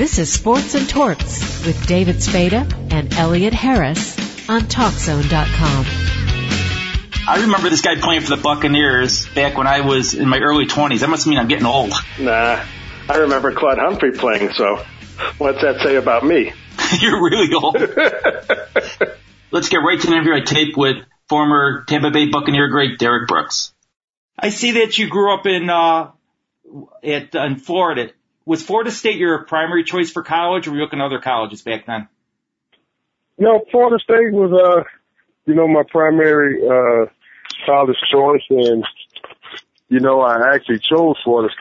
[0.00, 4.18] This is Sports and Torts with David Spada and Elliot Harris
[4.48, 5.84] on TalkZone.com.
[7.28, 10.64] I remember this guy playing for the Buccaneers back when I was in my early
[10.64, 11.00] 20s.
[11.00, 11.92] That must mean I'm getting old.
[12.18, 12.64] Nah,
[13.10, 14.82] I remember Claude Humphrey playing, so
[15.36, 16.54] what's that say about me?
[16.98, 17.76] You're really old.
[19.50, 20.96] Let's get right to the interview I taped with
[21.28, 23.74] former Tampa Bay Buccaneer great Derrick Brooks.
[24.38, 26.12] I see that you grew up in uh,
[27.04, 28.12] at in Florida.
[28.50, 31.62] Was Florida State your primary choice for college, or were you looking at other colleges
[31.62, 32.08] back then?
[33.38, 34.82] No, Florida State was uh,
[35.46, 37.06] you know, my primary uh
[37.64, 38.84] college choice, and
[39.88, 41.54] you know, I actually chose Florida.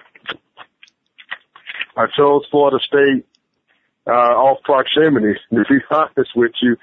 [1.96, 3.24] I chose Florida State
[4.08, 5.40] uh, off proximity.
[5.52, 6.76] To be honest with you,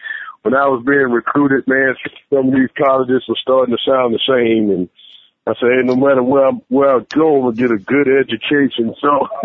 [0.43, 1.97] when I was being recruited, man,
[2.31, 4.89] some of these colleges were starting to sound the same, and
[5.47, 8.95] I said, hey, no matter where, I'm where I go, I'll get a good education.
[9.01, 9.09] So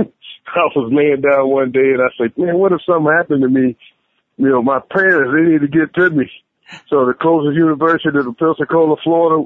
[0.48, 3.50] I was laying down one day and I said, man, what if something happened to
[3.50, 3.78] me?
[4.38, 6.30] You know, my parents, they need to get to me.
[6.90, 9.46] So the closest university to the Pensacola, Florida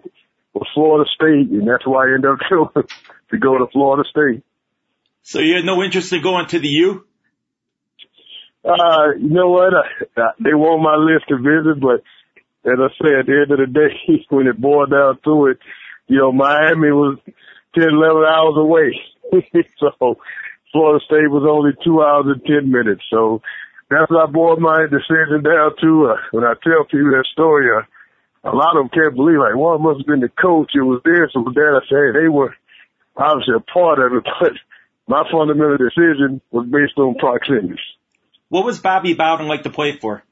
[0.54, 2.88] was Florida State, and that's why I ended up going
[3.32, 4.44] to go to Florida State.
[5.24, 7.06] So you had no interest in going to the U?
[8.64, 9.74] Uh, you know what?
[9.74, 12.04] Uh, they were on my list to visit, but
[12.72, 15.60] as I said, at the end of the day, when it boiled down to it,
[16.08, 17.18] you know, Miami was
[17.76, 18.94] 10, 11 hours away.
[19.80, 20.18] so
[20.72, 23.02] Florida State was only two hours and 10 minutes.
[23.10, 23.42] So
[23.90, 26.14] that's what I boiled my decision down to.
[26.14, 27.84] Uh, when I tell people that story, uh,
[28.50, 30.72] a lot of them can't believe, like, well, it must have been the coach.
[30.76, 31.30] It was there.
[31.34, 32.54] So then I say, hey, they were
[33.18, 34.54] obviously a part of it, but
[35.08, 37.82] my fundamental decision was based on proximity.
[38.50, 40.24] What was Bobby Bowden like to play for?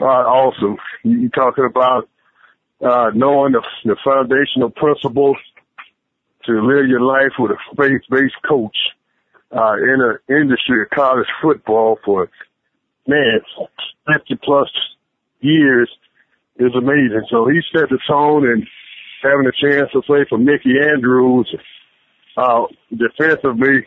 [0.00, 0.78] Uh, awesome.
[1.04, 2.08] You talking about
[2.82, 5.36] uh, knowing the, the foundational principles
[6.46, 8.76] to live your life with a faith-based coach
[9.52, 12.30] uh, in an industry of college football for
[13.06, 13.40] man
[14.06, 14.70] 50 plus
[15.40, 15.90] years
[16.56, 17.24] is amazing.
[17.30, 18.66] So he set the tone and
[19.22, 21.54] having a chance to play for Mickey Andrews,
[22.36, 23.86] uh, defensively,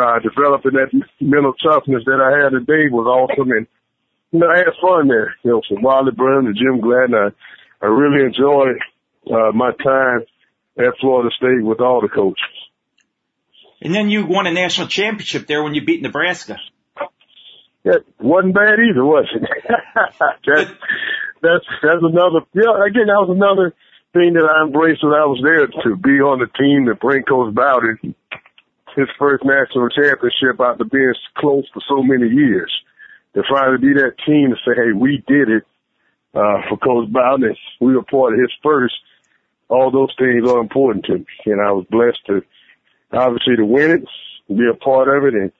[0.00, 0.90] uh, developing that
[1.20, 3.50] mental toughness that I had today was awesome.
[3.50, 3.66] And,
[4.32, 7.14] you know, I had fun there, you know, from Wally Burnham to Jim Gladden.
[7.14, 7.28] I,
[7.84, 8.78] I really enjoyed,
[9.30, 10.24] uh, my time
[10.78, 12.40] at Florida State with all the coaches.
[13.82, 16.56] And then you won a national championship there when you beat Nebraska.
[17.84, 19.42] That wasn't bad either, was it?
[20.18, 20.78] that,
[21.42, 23.74] that's, that's another, yeah, again, that was another
[24.14, 27.24] thing that I embraced when I was there to be on the team that bring
[27.24, 28.14] Coach Bowden
[28.96, 32.72] his first national championship after being close for so many years.
[33.34, 35.64] To finally be that team to say, hey, we did it,
[36.34, 37.56] uh, for Coach Bowden.
[37.80, 38.94] We were part of his first.
[39.68, 41.26] All those things are important to me.
[41.46, 42.42] And I was blessed to,
[43.12, 44.04] obviously to win it,
[44.48, 45.34] be a part of it.
[45.34, 45.52] And,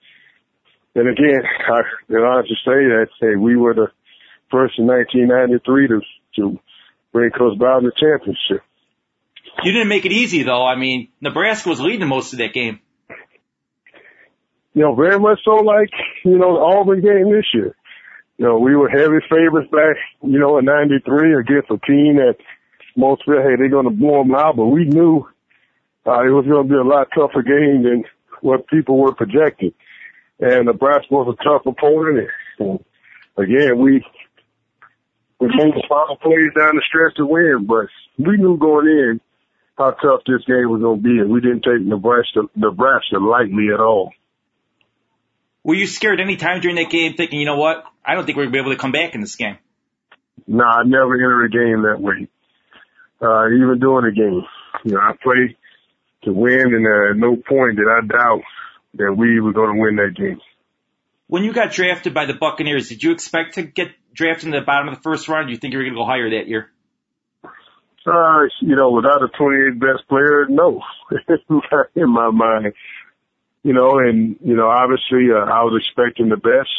[0.95, 3.87] and again, I can to say that, hey, we were the
[4.51, 6.01] first in 1993 to,
[6.35, 6.59] to
[7.11, 8.63] bring Coach Bowden the championship.
[9.63, 10.65] You didn't make it easy though.
[10.65, 12.79] I mean, Nebraska was leading most of that game
[14.75, 15.89] you know, very much so like,
[16.23, 17.75] you know, the Auburn game this year.
[18.37, 22.35] You know, we were heavy favorites back, you know, in 93 against a team that
[22.95, 25.27] most feel, hey, they're going to blow them out, but we knew,
[26.05, 28.03] uh, it was going to be a lot tougher game than
[28.41, 29.73] what people were projecting.
[30.39, 32.29] And Nebraska was a tough opponent.
[32.59, 32.83] And
[33.37, 34.05] again, we,
[35.39, 37.87] we made the final plays down the stretch to win, but
[38.17, 39.21] we knew going in
[39.77, 43.67] how tough this game was going to be, and we didn't take Nebraska, Nebraska lightly
[43.73, 44.11] at all.
[45.65, 48.37] Were you scared any time during that game thinking, you know what, I don't think
[48.37, 49.57] we're going to be able to come back in this game?
[50.45, 52.27] No, nah, I never entered a game that way.
[53.19, 54.43] Uh, even during the game.
[54.83, 55.57] You know, I played
[56.25, 58.43] to win and uh, at no point did I doubt
[58.93, 60.39] that we were going to win that game.
[61.25, 64.61] When you got drafted by the Buccaneers, did you expect to get drafted in the
[64.61, 65.47] bottom of the first round?
[65.47, 66.69] Do you think you were going to go higher that year?
[68.05, 70.83] Uh, you know, without a 28 best player, no,
[71.95, 72.71] in my mind
[73.65, 76.69] you know, and, you know, obviously, uh, I was expecting the best.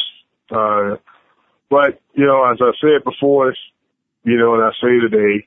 [0.49, 0.95] Uh,
[1.69, 3.53] but, you know, as I said before,
[4.23, 5.45] you know, and I say today,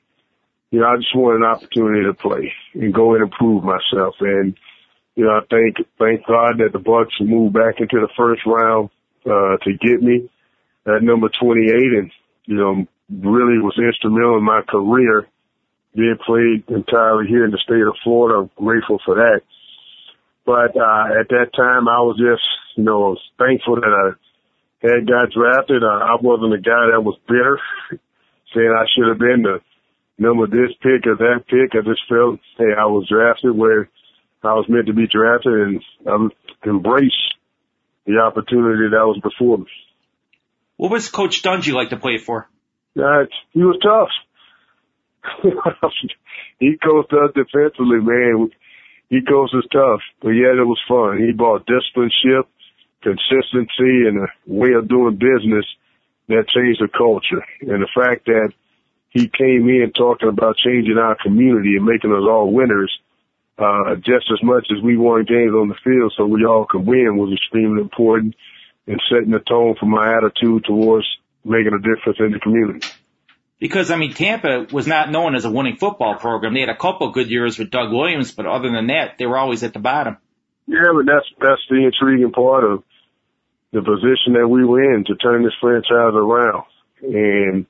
[0.69, 4.17] you know, I just want an opportunity to play and go and improve myself.
[4.19, 4.55] And,
[5.15, 8.91] you know, I thank, thank God that the Bucks moved back into the first round,
[9.25, 10.29] uh, to get me
[10.85, 12.11] at number 28 and,
[12.45, 15.27] you know, really was instrumental in my career
[15.95, 18.41] being played entirely here in the state of Florida.
[18.41, 19.41] I'm grateful for that.
[20.45, 22.43] But uh, at that time, I was just,
[22.75, 25.83] you know, thankful that I had got drafted.
[25.83, 27.59] Uh, I wasn't a guy that was bitter,
[28.53, 29.61] saying I should have been the
[30.17, 31.73] number this pick or that pick.
[31.73, 33.89] I just felt, hey, I was drafted where
[34.43, 37.11] I was meant to be drafted, and I embrace
[38.05, 39.65] the opportunity that was before me.
[40.77, 42.49] What was Coach Dungy like to play for?
[42.97, 44.09] Uh, he was tough.
[46.59, 48.49] he coached us defensively, man.
[49.11, 51.19] He coached us tough, but yet it was fun.
[51.19, 52.47] He brought disciplineship,
[53.03, 55.65] consistency, and a way of doing business
[56.29, 57.43] that changed the culture.
[57.59, 58.53] And the fact that
[59.09, 62.89] he came in talking about changing our community and making us all winners,
[63.57, 66.87] uh, just as much as we won games on the field so we all could
[66.87, 68.33] win was extremely important
[68.87, 71.05] and setting the tone for my attitude towards
[71.43, 72.87] making a difference in the community.
[73.61, 76.55] Because I mean, Tampa was not known as a winning football program.
[76.55, 79.37] They had a couple good years with Doug Williams, but other than that, they were
[79.37, 80.17] always at the bottom.
[80.65, 82.83] Yeah, but that's that's the intriguing part of
[83.71, 86.63] the position that we were in to turn this franchise around.
[87.03, 87.67] And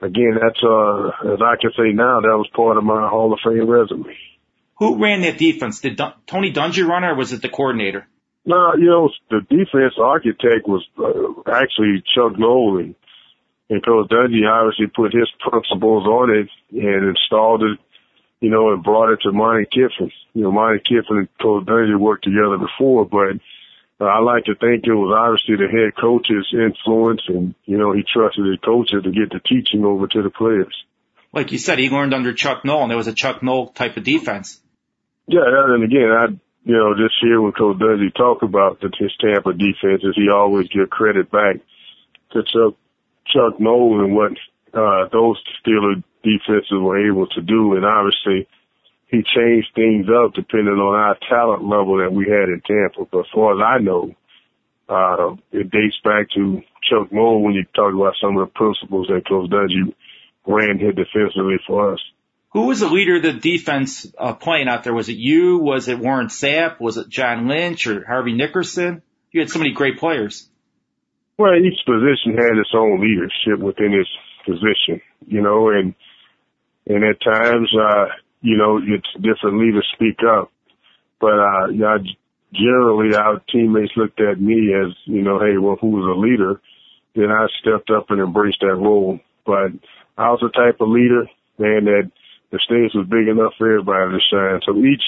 [0.00, 3.40] again, that's uh as I can say now, that was part of my Hall of
[3.44, 4.16] Fame resume.
[4.78, 5.80] Who ran that defense?
[5.80, 8.06] Did Dun- Tony Dungy run it, or was it the coordinator?
[8.46, 12.94] No, you know, the defense architect was uh, actually Chuck Nolan
[13.70, 17.78] and Coach Dungy obviously put his principles on it and installed it,
[18.40, 20.10] you know, and brought it to Monte Kiffin.
[20.32, 23.40] You know, Monte Kiffin and Coach Dungy worked together before, but
[24.00, 27.92] uh, I like to think it was obviously the head coach's influence and, you know,
[27.92, 30.74] he trusted his coaches to get the teaching over to the players.
[31.32, 33.96] Like you said, he learned under Chuck Noll and there was a Chuck Noll type
[33.96, 34.60] of defense.
[35.26, 36.26] Yeah, and again, I,
[36.64, 40.68] you know, this year when Coach Dungy talked about the, his Tampa defenses, he always
[40.68, 41.56] give credit back
[42.32, 42.76] to Chuck
[43.32, 44.32] Chuck Noll and what
[44.74, 47.74] uh, those Steeler defenses were able to do.
[47.74, 48.48] And obviously,
[49.06, 53.08] he changed things up depending on our talent level that we had in Tampa.
[53.10, 54.14] But as far as I know,
[54.88, 59.08] uh, it dates back to Chuck Noll when you talk about some of the principles
[59.08, 59.94] that Coach Dungy
[60.46, 62.00] ran here defensively for us.
[62.52, 64.94] Who was the leader of the defense uh, playing out there?
[64.94, 65.58] Was it you?
[65.58, 66.80] Was it Warren Sapp?
[66.80, 69.02] Was it John Lynch or Hardy Nickerson?
[69.30, 70.48] You had so many great players.
[71.38, 74.10] Well, each position had its own leadership within its
[74.44, 75.94] position, you know, and
[76.86, 78.06] and at times, uh,
[78.42, 80.50] you know, it's different leaders speak up.
[81.20, 81.98] But uh, know,
[82.52, 86.60] generally, our teammates looked at me as, you know, hey, well, who was a leader?
[87.14, 89.20] Then I stepped up and embraced that role.
[89.46, 89.72] But
[90.16, 91.26] I was the type of leader,
[91.58, 92.10] man, that
[92.50, 94.60] the stage was big enough for everybody to shine.
[94.66, 95.02] So each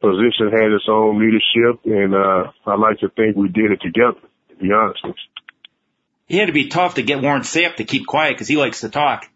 [0.00, 4.18] position had its own leadership, and uh, I like to think we did it together.
[4.50, 5.33] To be honest with you.
[6.26, 8.80] He had to be tough to get Warren Sapp to keep quiet because he likes
[8.80, 9.28] to talk.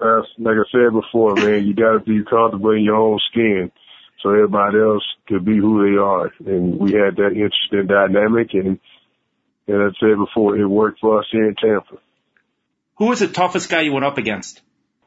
[0.00, 3.70] Uh, like I said before, man, you got to be comfortable in your own skin
[4.22, 6.30] so everybody else could be who they are.
[6.46, 8.78] And we had that interesting dynamic, and
[9.68, 11.98] and I said before, it worked for us here in Tampa.
[12.96, 14.60] Who was the toughest guy you went up against?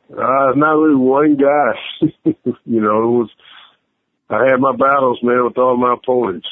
[0.09, 2.07] Uh, not really one guy.
[2.65, 3.29] you know, it was,
[4.29, 6.47] I had my battles, man, with all my opponents.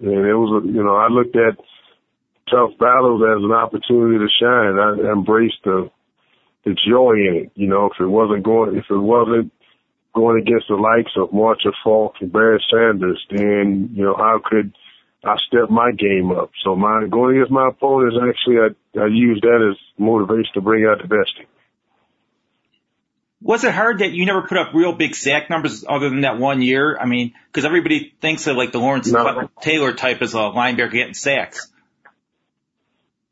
[0.00, 1.58] And it was, you know, I looked at
[2.50, 4.78] tough battles as an opportunity to shine.
[4.78, 5.90] I embraced the
[6.64, 7.52] the joy in it.
[7.54, 9.52] You know, if it wasn't going, if it wasn't
[10.14, 14.72] going against the likes of Marshall Faulk and Barry Sanders, then you know how could
[15.24, 16.50] I step my game up?
[16.64, 20.84] So my going against my opponents, actually, I I use that as motivation to bring
[20.84, 21.32] out the best.
[23.40, 26.38] Was it hard that you never put up real big sack numbers other than that
[26.38, 26.98] one year?
[26.98, 29.48] I mean, because everybody thinks of like the Lawrence no.
[29.60, 31.70] Taylor type as a linebacker getting sacks.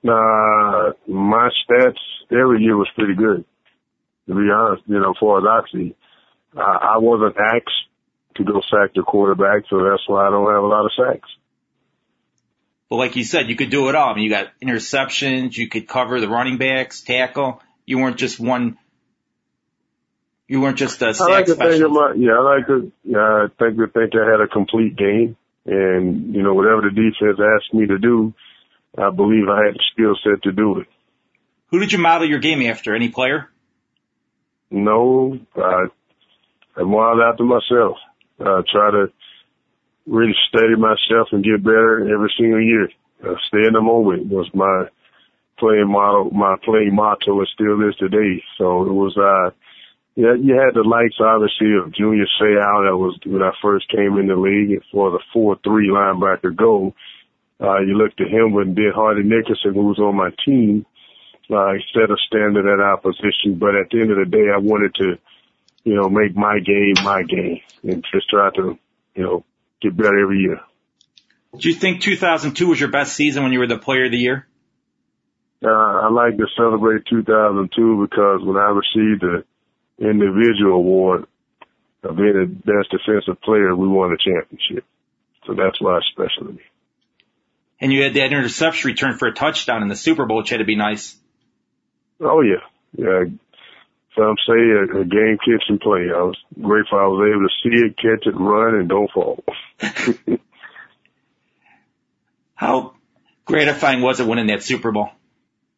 [0.04, 1.98] Uh, my stats
[2.30, 3.44] every year was pretty good.
[4.28, 5.94] To be honest, you know, as far as I see,
[6.56, 7.70] I, I wasn't asked
[8.36, 11.28] to go sack the quarterback, so that's why I don't have a lot of sacks.
[12.88, 14.12] But like you said, you could do it all.
[14.12, 17.62] I mean, you got interceptions, you could cover the running backs, tackle.
[17.84, 18.78] You weren't just one.
[20.48, 21.80] You weren't just a sack I like to specialist.
[21.82, 24.96] think my, yeah, I like to, yeah, I think to think I had a complete
[24.96, 28.32] game, and you know, whatever the defense asked me to do,
[28.98, 30.86] I believe I had the skill set to do it.
[31.70, 32.94] Who did you model your game after?
[32.94, 33.50] Any player?
[34.70, 35.86] No, I,
[36.76, 37.98] I modeled after myself.
[38.40, 39.06] I try to
[40.06, 42.88] really study myself and get better every single year.
[43.24, 44.84] Uh, stay in the moment was my
[45.58, 48.42] playing model, my playing motto and still is today.
[48.58, 49.54] So it was, uh,
[50.14, 54.18] yeah, you had the likes obviously of Junior Seau that was when I first came
[54.18, 56.94] in the league for the 4-3 linebacker goal.
[57.60, 60.84] Uh, you looked at him when Ben Hardy Nickerson, who was on my team,
[61.50, 63.58] uh, set a standard at our position.
[63.58, 65.18] But at the end of the day, I wanted to,
[65.84, 68.78] you know, make my game my game and just try to,
[69.14, 69.44] you know,
[69.80, 70.60] get better every year.
[71.58, 74.18] Do you think 2002 was your best season when you were the player of the
[74.18, 74.46] year?
[75.64, 79.44] Uh, I like to celebrate 2002 because when I received the
[79.98, 81.26] individual award
[82.02, 84.84] of being the best defensive player, we won a championship.
[85.46, 86.62] So that's why it's special to me.
[87.80, 90.59] And you had that interception return for a touchdown in the Super Bowl, which had
[90.59, 91.16] to be nice.
[92.21, 92.64] Oh yeah,
[92.97, 93.25] yeah.
[94.16, 96.09] Some say a, a game catch and play.
[96.14, 99.45] I was grateful I was able to see it, catch it, run, and don't fall.
[102.54, 102.95] How
[103.45, 105.11] gratifying was it winning that Super Bowl?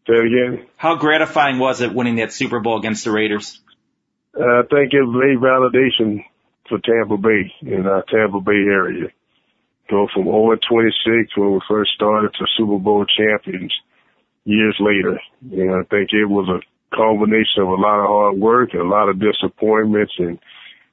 [0.07, 0.67] Say it again.
[0.77, 3.61] How gratifying was it winning that Super Bowl against the Raiders?
[4.39, 6.25] Uh, I think it was a validation
[6.69, 9.09] for Tampa Bay in our Tampa Bay area.
[9.91, 13.73] Go from 0 26 when we first started to Super Bowl champions
[14.45, 15.21] years later.
[15.51, 16.61] And I think it was a
[16.95, 20.39] combination of a lot of hard work and a lot of disappointments and,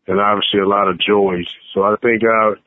[0.07, 1.47] and obviously a lot of joys.
[1.73, 2.57] So I think our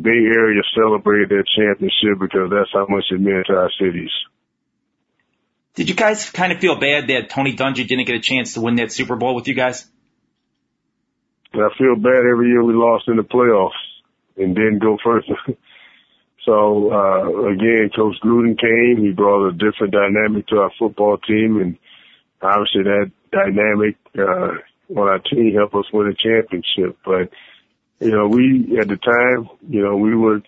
[0.00, 4.10] Bay Area celebrated that championship because that's how much it meant to our cities.
[5.74, 8.60] Did you guys kind of feel bad that Tony Dungy didn't get a chance to
[8.60, 9.86] win that Super Bowl with you guys?
[11.54, 13.70] I feel bad every year we lost in the playoffs
[14.36, 15.30] and didn't go first.
[16.44, 19.04] so, uh, again, Coach Gruden came.
[19.04, 21.78] He brought a different dynamic to our football team and
[22.40, 24.58] obviously that dynamic, uh,
[24.98, 26.98] on our team helped us win a championship.
[27.04, 27.30] But,
[28.00, 30.42] you know, we, at the time, you know, we were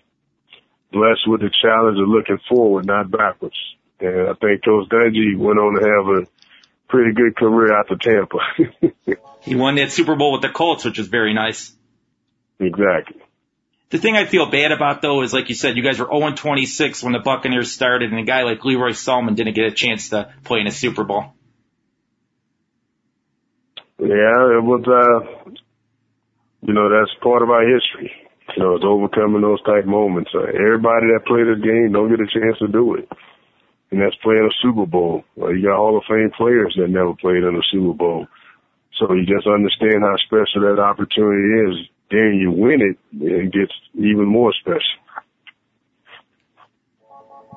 [0.91, 3.55] blessed with the challenge of looking forward, not backwards.
[3.99, 6.27] And I think Coach Dungy went on to have a
[6.87, 8.37] pretty good career out of Tampa.
[9.41, 11.71] he won that Super Bowl with the Colts, which is very nice.
[12.59, 13.21] Exactly.
[13.93, 16.33] The thing I feel bad about though is like you said, you guys were 0
[16.33, 19.71] 26 when the Buccaneers started and a guy like Lee Roy Selmon didn't get a
[19.71, 21.25] chance to play in a Super Bowl.
[23.99, 25.51] Yeah, it was, uh,
[26.63, 28.11] you know, that's part of our history.
[28.57, 30.31] You know, it's overcoming those type moments.
[30.33, 33.07] Uh, everybody that played the game don't get a chance to do it.
[33.91, 35.23] And that's playing a Super Bowl.
[35.35, 38.25] Well, you got Hall of Fame players that never played in a Super Bowl.
[38.97, 41.92] So you just understand how special that opportunity is.
[42.11, 44.81] Then you win it, it gets even more special.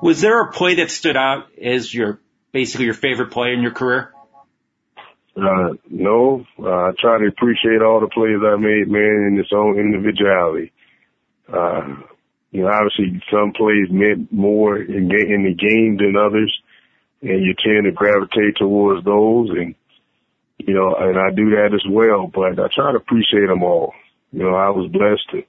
[0.01, 2.19] Was there a play that stood out as your
[2.51, 4.13] basically your favorite play in your career?
[5.35, 9.51] Uh, no, uh, I try to appreciate all the plays I made, man, in its
[9.53, 10.71] own individuality.
[11.51, 11.97] Uh,
[12.51, 16.51] you know, obviously some plays meant more in, in the game than others,
[17.21, 19.75] and you tend to gravitate towards those, and
[20.57, 22.27] you know, and I do that as well.
[22.27, 23.93] But I try to appreciate them all.
[24.31, 25.43] You know, I was blessed to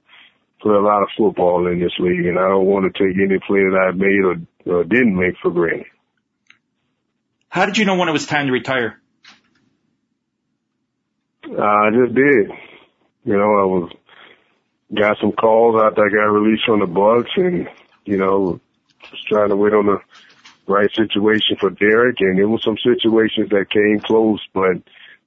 [0.61, 3.39] play a lot of football in this league, and I don't want to take any
[3.39, 5.87] play that I made or, or didn't make for granted.
[7.49, 9.01] How did you know when it was time to retire?
[11.45, 12.51] Uh, I just did.
[13.25, 13.91] You know, I was
[14.95, 17.67] got some calls after I got released from the Bucks, and
[18.05, 18.59] you know,
[19.11, 19.99] was trying to wait on the
[20.67, 24.77] right situation for Derrick, and there was some situations that came close, but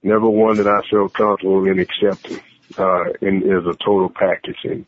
[0.03, 2.41] never one that I felt comfortable in accepting
[2.79, 4.59] uh, in as a total package.
[4.65, 4.87] And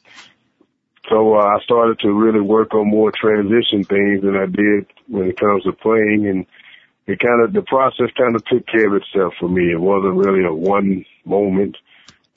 [1.09, 5.29] so uh, I started to really work on more transition things than I did when
[5.29, 6.47] it comes to playing, and
[7.07, 9.73] it kind of the process kind of took care of itself for me.
[9.73, 11.77] It wasn't really a one moment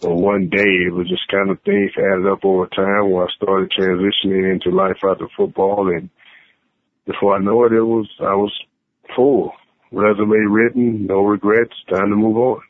[0.01, 0.86] or one day.
[0.88, 4.70] It was just kind of things added up over time where I started transitioning into
[4.70, 6.10] life after football, and
[7.06, 8.54] before I know it, it was I was
[9.16, 9.54] full
[9.92, 12.62] resume written, no regrets, time to move on.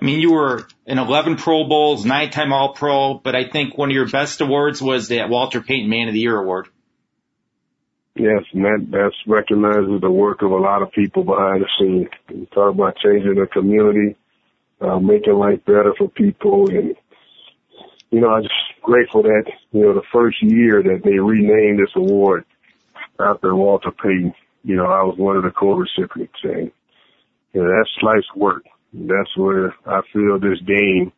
[0.00, 3.94] I mean, you were in 11 Pro Bowls, nine-time All-Pro, but I think one of
[3.94, 6.68] your best awards was that Walter Payton Man of the Year award.
[8.16, 12.08] Yes, and that that's recognizes the work of a lot of people behind the scenes.
[12.28, 14.16] You talk about changing the community,
[14.80, 16.94] uh, making life better for people, and
[18.12, 21.90] you know, I'm just grateful that you know the first year that they renamed this
[21.96, 22.44] award
[23.18, 26.70] after Walter Payton, you know, I was one of the co-recipients, and
[27.52, 28.64] you know, that's life's work.
[28.94, 31.12] That's where I feel this game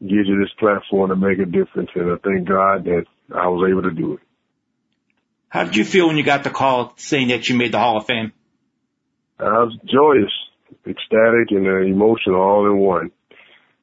[0.00, 3.04] gives you this platform to make a difference, and I thank God that
[3.34, 4.20] I was able to do it.
[5.48, 7.96] How did you feel when you got the call saying that you made the Hall
[7.96, 8.32] of Fame?
[9.38, 10.32] I was joyous,
[10.86, 13.10] ecstatic, and uh, emotional all in one.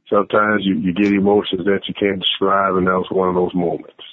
[0.09, 3.55] Sometimes you, you get emotions that you can't describe, and that was one of those
[3.55, 4.03] moments.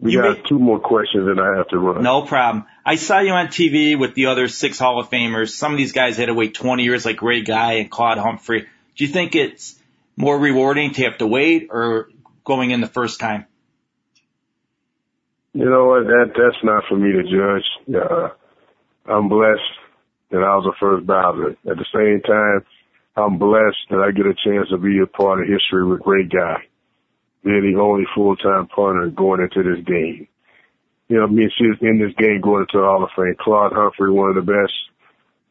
[0.00, 2.02] We you got made, two more questions and I have to run.
[2.02, 2.66] No problem.
[2.84, 5.50] I saw you on TV with the other six Hall of Famers.
[5.50, 8.60] Some of these guys had to wait 20 years like Ray Guy and Claude Humphrey.
[8.62, 9.78] Do you think it's
[10.16, 12.10] more rewarding to have to wait or
[12.44, 13.46] going in the first time?
[15.52, 16.04] You know what?
[16.04, 17.96] That that's not for me to judge.
[17.96, 18.28] Uh,
[19.12, 19.60] I'm blessed
[20.30, 21.58] that I was the first ballot.
[21.68, 22.64] At the same time,
[23.16, 26.30] I'm blessed that I get a chance to be a part of history with great
[26.30, 26.67] guy.
[27.44, 30.26] Being the only full-time partner going into this game.
[31.08, 33.36] You know, me and she's in this game going into the Hall of Fame.
[33.40, 34.74] Claude Humphrey, one of the best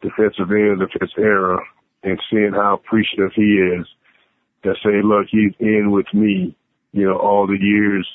[0.01, 1.57] defensive ends of his era,
[2.03, 3.87] and seeing how appreciative he is
[4.63, 6.55] that say, look, he's in with me,
[6.91, 8.07] you know, all the years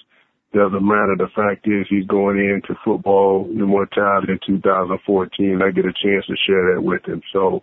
[0.53, 1.17] doesn't matter.
[1.17, 5.61] The fact is he's going into football immortality in 2014.
[5.63, 7.23] I get a chance to share that with him.
[7.33, 7.63] So,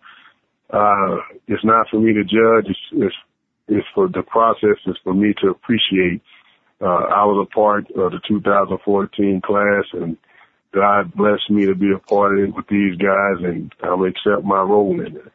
[0.72, 2.70] uh, it's not for me to judge.
[2.70, 3.16] It's, it's,
[3.70, 4.78] it's for the process.
[4.86, 6.22] It's for me to appreciate.
[6.82, 10.18] Uh, I was a part of the 2014 class and
[10.72, 14.44] God blessed me to be a part of it with these guys and I'm accept
[14.44, 15.32] my role in it.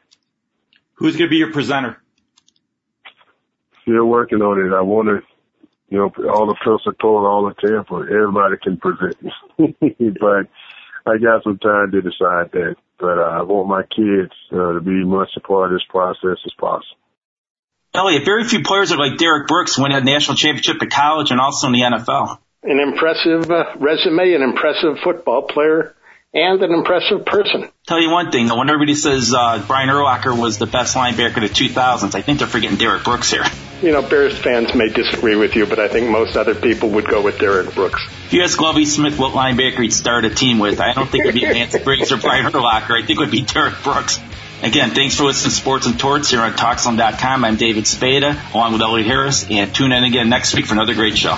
[0.95, 1.99] Who's going to be your presenter?
[3.83, 4.75] Still working on it.
[4.75, 5.21] I want to
[5.95, 9.17] you know, all the Pensacola, all the Tampa, everybody can present.
[9.59, 10.49] but
[11.07, 12.77] I got some time to decide that.
[12.99, 15.87] But uh, I want my kids uh, to be as much a part of this
[15.89, 16.99] process as possible.
[17.95, 21.41] Elliot, very few players are like Derrick Brooks win a national championship at college and
[21.41, 22.39] also in the NFL.
[22.65, 25.95] An impressive uh, resume, an impressive football player,
[26.33, 27.69] and an impressive person.
[27.87, 31.43] Tell you one thing, when everybody says uh, Brian Urlacher was the best linebacker of
[31.43, 33.45] the 2000s, I think they're forgetting Derrick Brooks here.
[33.81, 37.07] You know, Bears fans may disagree with you, but I think most other people would
[37.07, 38.03] go with Derrick Brooks.
[38.27, 41.25] If you ask Lovie Smith what linebacker he'd start a team with, I don't think
[41.25, 43.01] it would be Lance Briggs or Brian Urlacher.
[43.01, 44.19] I think it would be Derek Brooks.
[44.65, 47.45] Again, thanks for listening to Sports and Torts here on TalkZone.com.
[47.45, 50.95] I'm David Spada, along with Elliot Harris, and tune in again next week for another
[50.95, 51.37] great show.